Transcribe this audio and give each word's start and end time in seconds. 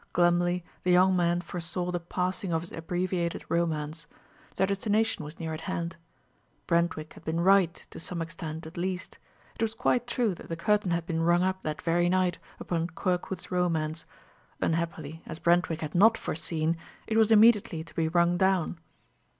Glumly 0.13 0.63
the 0.81 0.89
young 0.91 1.15
man 1.15 1.41
foresaw 1.41 1.91
the 1.91 1.99
passing 1.99 2.51
of 2.51 2.61
his 2.61 2.71
abbreviated 2.71 3.45
romance; 3.49 4.07
their 4.55 4.65
destination 4.65 5.23
was 5.23 5.39
near 5.39 5.53
at 5.53 5.61
hand. 5.61 5.95
Brentwick 6.65 7.13
had 7.13 7.23
been 7.23 7.39
right, 7.39 7.85
to 7.91 7.99
some 7.99 8.19
extent, 8.19 8.65
at 8.65 8.77
least; 8.77 9.19
it 9.53 9.61
was 9.61 9.75
quite 9.75 10.07
true 10.07 10.33
that 10.33 10.49
the 10.49 10.55
curtain 10.55 10.89
had 10.89 11.05
been 11.05 11.21
rung 11.21 11.43
up 11.43 11.61
that 11.61 11.83
very 11.83 12.09
night, 12.09 12.39
upon 12.59 12.87
Kirkwood's 12.87 13.51
Romance; 13.51 14.07
unhappily, 14.59 15.21
as 15.27 15.37
Brentwick 15.37 15.81
had 15.81 15.93
not 15.93 16.17
foreseen, 16.17 16.77
it 17.05 17.15
was 17.15 17.31
immediately 17.31 17.83
to 17.83 17.93
be 17.93 18.07
rung 18.07 18.37
down. 18.37 18.79